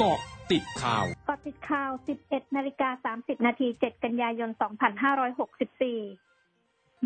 [0.00, 0.20] เกาะ
[0.52, 1.90] ติดข่าวกาะติดข่าว
[2.24, 4.62] 11 นาฬิกา 30 นาที 7 กันยายน 2564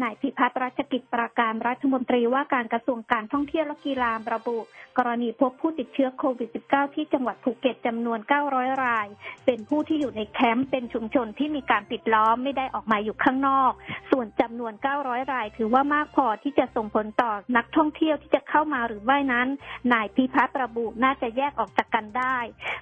[0.02, 4.58] นายพิพัฒน์รัชกิจประการรัฐมนตรีว่าการกระทรวงการท่องเที่ยวและกีฬาระบุ
[4.98, 8.18] กรณีพบผู้ติดเชื้อโควิด -19 ที่จังหวัดภูเก็ตจำนวน
[8.50, 9.06] 900 ราย
[9.46, 13.72] เป็นผู้ที่อยู่ในแคมป์เป็นชุมชนที่มีการปิดล้อมไม่ได้ออกมาอยู่ข้างนอก
[14.12, 14.72] ส่วนจำนวน
[15.02, 19.48] 900 ราย ถือว่ามากพอที่จะส่งผลต่อนักท่องเที่ยวที่จะเข้ามาหรือไม่นั้น
[19.92, 22.36] นายพิพัฒน์ระบุน่าจะแยกออกจากกันได้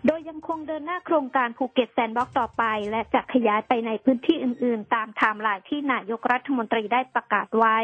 [0.07, 7.79] โดยยังคงเดินหน้าโครงการภูเก็ต Sandbox ต่อไป และจะขยายไปในพื้นที่อื่น ๆ ตามไทม์ไลน์ที่นายกรัฐมนตรีได้ประกาศไว้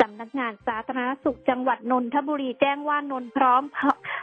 [0.00, 3.62] สำนักงานสาธารณสุขจังหวัดนนทบุรีแจ้งว่านนท์พร้อม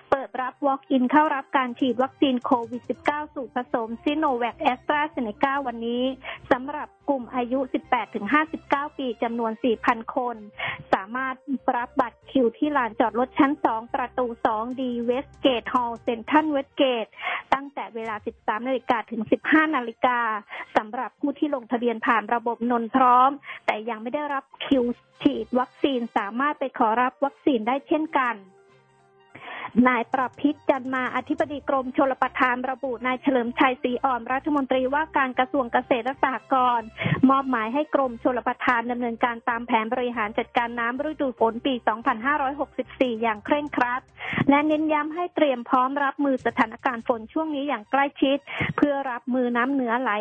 [0.10, 6.04] เปิดรับ Walk-in เข้ารับการฉีดวัคซีนโควิด -19 สูตรผสมซิโนแวคแอสตราเซเนกาวันนี้
[6.52, 7.60] สำหรับกลุ่มอายุ
[8.30, 9.52] 18-59 ปีจำนวน
[9.84, 10.36] 4,000 คน
[10.94, 11.36] สามารถ
[11.76, 17.06] รับบัตรคิวที่ลานจอดรถชั้น 2 ประตู 2 The Westgate Hall เซ็นทรัลเวสต์เกต
[17.54, 20.20] ตั้งแต่เวลา 13 นาฬิกาถึง 15 นาฬิกา
[20.78, 23.30] สำหรับผู้ที่ลงทะเบียนผ่านระบบนนท์พร้อม
[23.66, 24.84] แต่ยังไม่ได้รับคิว
[25.22, 28.36] ฉีดวัคซีนสามารถไปขอรับวัคซีนได้เช่นกัน
[29.86, 36.88] นายประพิศ จันทร์มาอธิบดีกรมชลประทานระบุนายเฉลิมชัยศรีอ่อนรัฐมนตรีว่าการกระทรวงเกษตรและสหกรณ์
[37.30, 41.74] มอบหมายให้กรมชลประทานดำเนินการตามแผนบริหารจัดการน้ำฤดูฝนปี
[42.48, 44.02] 2564 อย่างเคร่งครัด
[44.50, 48.38] และเน้นย้ำให้เตรียมพร้อมรับมือสถานการณ์ฝนช่วงนี้อย่างใกล้ชิด
[48.78, 50.12] เพื่อรับมือน้ำเหนือไหล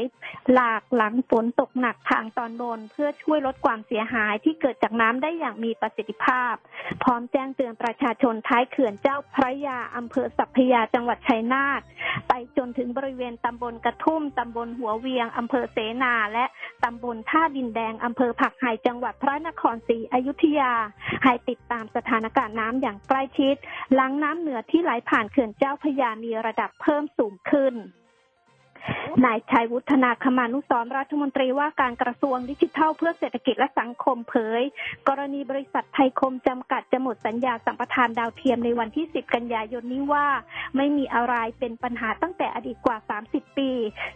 [0.52, 6.54] หลากหลังฝนตกหนักทางตอนบน เพื่อช่วยลดความเสียหายที่เกิดจากน้ำได้อย่างมีประสิทธิภาพ
[7.02, 11.80] พร้อมแจ้งเตือนประชาชนท้ายเขื่อนเจ้าพระยาอำเภอสัพยาจังหวัดชัยนาท
[12.28, 16.44] ไปจนถึงบริเวณตำบลกระทุ่มตำบลหัวเวียงอำเภอเสนาและ
[16.84, 20.72] ตำบลท่าดินแดงอำเภอผักไห่จังหวัดพระนครศรีอยุธยา
[21.24, 23.54] ให้ติดตามสถานการณ์น้ำอย่างใกล้ชิด
[23.94, 27.74] หลังน้ำเหนือที่ไหลผ่านเขื่อนเจ้าพยามีระดับเพิ่มสูงขึ้น
[29.24, 34.62] นายชัยวุฒนาคมานุสรรัฐมนตรีว่าการกระทรวงดิจิทัลเพื่อเศรษฐกิจและสังคมเผย
[35.08, 40.26] กรณีบริษัทไทยคมจำกัดจะหมดสัญญาสัมปทานดาวเทียมในวันที่ 10 กันยายนนี้ว่า
[40.76, 42.96] ไม่มีอะไรเป็นปัญหาตั้งแต่อดีตกว่า
[43.28, 43.70] 30 ปี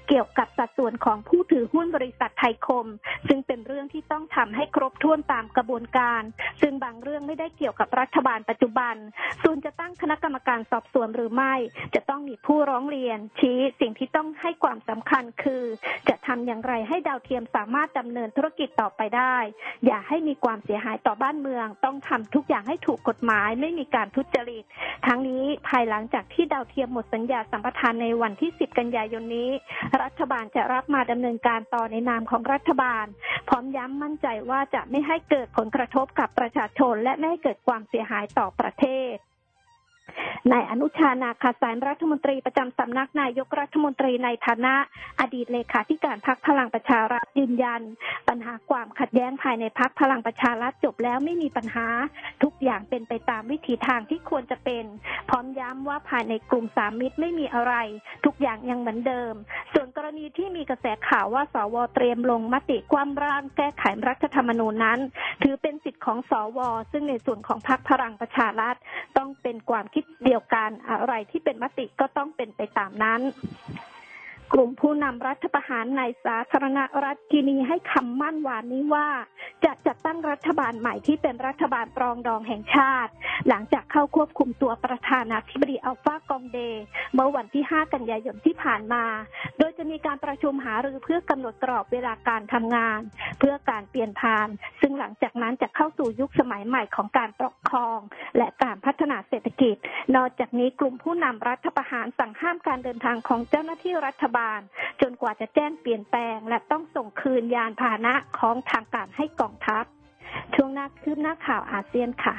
[0.09, 2.87] เกี่ยวกับสัดส่วนของผู้ถือหุ้นบริษัทไทยคม
[3.29, 6.23] ซึ่งเป็นเรื่องที่ต้องทำให้ครบถ้วนตามกระบวนการ
[6.63, 8.95] ซึ่งบางเรื่องไม่ได้เกี่ยวกับรัฐบาลปัจจุบัน
[9.43, 11.55] ส่วนจะตั้งคณะกรรมการสอบสวนหรือไม่
[11.95, 15.63] จะต้องมีผู้ร้องเรียนชี้สิ่งที่ต้องให้ความสำคัญคือ
[16.09, 19.37] จะทำอย่างไรให้ดาวเทียมสามารถดำเนินธุรกิจต่อไปได้
[19.87, 24.65] อย่าให้มีความเสียหายต่อบ้านเมือง ต้องทำทุกอย่างให้ถูกกฎหมายไม่มีการทุจริต
[25.07, 29.51] ทั้งนี้ภายหลังจากที่ดาวเทียมหมดสัญญาสัมปทานในวันที่ 10 กันยายนนี้
[30.03, 33.07] รัฐบาลจะรับมาดำเนินการต่อในนามของรัฐบาล
[33.49, 39.17] พร้อมย้ำมั่นใจว่าจะไม่ให้เกิดผลกระทบกับประชาชน และไม่ให้เกิดความเสียหายต่อประเทศ
[40.53, 44.75] นายอนุชานาคาสารรัฐมนตรีประจำสำนักนายกรัฐมนตรีในฐานะ
[45.21, 47.83] อดีตเลขาธิการพักพลังประชารัฐยืนยัน
[48.29, 51.87] ปัญหาความขัดแย้งภายในพักพลังประชารัฐจบแล้วไม่มีปัญหา
[52.43, 54.85] ทุกอย่างเป็นไปตามวิถีทางที่ควรจะเป็น
[55.31, 57.75] พร้อมย้ำว่าภายในกลุ่มสามมิตรไม่มีอะไร
[58.25, 59.35] ทุกอย่างยังเหมือนเดิม
[59.75, 64.99] ส่วนกรณีที่มีกระแสข่าวว่าสวเตรียมลงมติคว่ำร่างแก้ไขรัฐธรรมนูญนั้น
[65.43, 66.59] ถือเป็นสิทธิ์ของสว
[66.93, 68.77] ซึ่งในส่วนของพรรคพลังประชารัฐ
[69.17, 73.21] ต้องเป็นความคิดเดียวกันอะไรที่เป็นมติก็ต้องเป็นไปตามนั้น
[74.53, 79.09] กลุ่มผู้นำรัฐประหารในสาธารณรัฐกินีให้คำมั่นหวานนี้ว่า
[79.65, 83.13] จะจัดตั้งรัฐบาลใหม่ที่เป็นรัฐบาลปรองดองแห่งชาติ
[83.49, 86.59] หลังจากเข้าควบคุมตัวประธานาธิบดีอัลฟากองเด
[87.15, 89.05] เมื่อวันที่ 5 กันยายนที่ผ่านมา
[89.59, 93.01] โดยจะมีการประชุมหารือเพื่อกำหนดกรอบเวลาการทำงาน
[93.39, 94.49] เพื่อการเปลี่ยนผ่าน
[94.81, 97.99] ซึ่งหลังจากนั้นจะเข้าสู่ยุคสมัยใหม่ของการปกครอง
[98.37, 99.77] และการพัฒนาเศรษฐกิจ
[100.17, 104.39] นอกจากนี้กลุ่มผู้นำรัฐประหารสั่งห้ามการเดินทางของเจ้าหน้าที่รัฐบาล
[105.01, 109.85] จนกว่าจะแจ้งเปลี่ยนแปลง และต้องส่งคืนยานพาหนะของทางการให้กองทัพ
[110.55, 112.37] ช่วงหน้าคืบหน้าข่าวอาเซียนค่ะ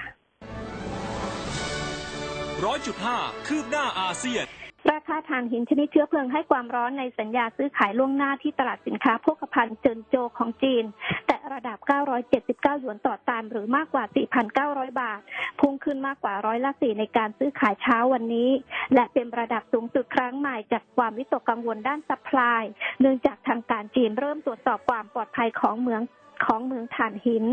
[2.66, 3.18] ร้อยจุดห้า
[3.48, 4.46] คืบหน้าอาเซียน
[4.90, 10.84] ราคาถ่านหินชนิดเชื้อเพลิงให้ความร้อนในสัญญาซื้อขายล่วงหน้าที่ตลาดสินค้าโภคภัณฑ์เจินโจของจีน
[11.28, 11.78] แต่ระดับ
[12.30, 14.04] 979 หยวนต่อตันหรือมากกว่า
[14.52, 15.20] 4,900 บาท
[15.60, 18.50] พุ่งขึ้นมากกว่าร้อยละสี่ในการซื้อขายเช้าวันนี้
[18.94, 22.64] และเป็นระดับสูงสุดครั้งใหม่จากความวิตกกังวลด้าน supply
[23.00, 26.02] เนื่องจากทางการจีนเริ่มตรวจสอบความปลอดภัยของเหมือง
[26.46, 27.46] ของเหมืองถ่านหิน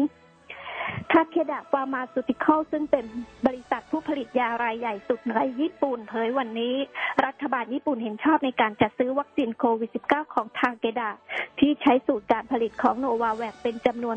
[1.13, 3.05] ทาเคดะ Pharmaceutical ซึ่งเป็น
[3.47, 6.75] บริษัทผู้ผลิตยารายใหญ่สุดในญี่ปุ่นเผยวันนี้
[7.27, 11.11] รัฐบาลญี่ปุ่นเห็นชอบในการจัดซื้อวัคซีนโควิด -19 ของทาเคดะ
[11.59, 14.17] ที่ใช้สูตรการผลิตของโนวาแวกซ์เป็นจำนวน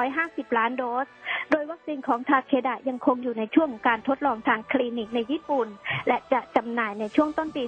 [0.00, 1.06] 150 ล้านโดส
[1.50, 5.68] โดยวัคซีนของทาเคดะยังคงอยู่ในช่วงการทดลองทางคลินิกในญี่ปุ่น
[6.08, 7.64] และจะจำหน่ายในช่วงต้นปี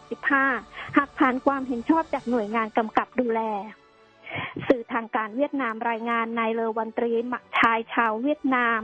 [0.00, 3.42] 2565 หากผ่านความเห็นชอบจากหน่วยงานกำกับดูแล
[4.68, 7.12] สื่อทางการเวียดนามรายงานนายเลอวันตรี
[7.58, 8.80] ชายชาวเวียดนาม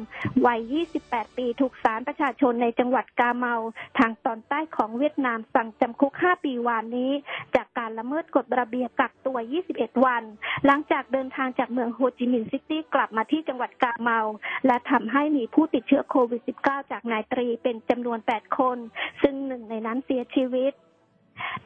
[0.47, 0.61] วัย
[1.05, 3.55] 28 ปีถูกศาลประชาชนในจังหวัดกาเมา
[3.99, 7.13] ทางตอนใต้ของเวียดนามสั่งจำคุก 5 ปีวานนี้
[7.55, 9.39] จากการละเมิดกฎระเบียบกักตัว
[9.71, 10.23] 21 วัน
[10.67, 14.21] หลังจากเดินทางจากเมืองโฮจิมินห์ซิตี้กลับมาที่จังหวัดกาเมา
[14.67, 18.79] และทำให้มีผู้ติดเชื้อโควิด -19 จากนายตรีเป็นจำนวน 8 คน
[19.23, 20.73] ซึ่งหนึ่งในนั้นเสียชีวิต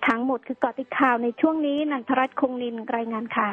[0.06, 3.50] ทั้งหมดคือเกาะติดข่าวในช่วงนี้นันทรัตน์คงนินรายงานค่ะ